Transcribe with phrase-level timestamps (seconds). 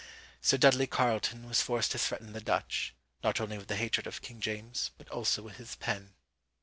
[0.41, 4.23] Sir Dudley Carleton was forced to threaten the Dutch, not only with the hatred of
[4.23, 6.15] King James, but also with his pen."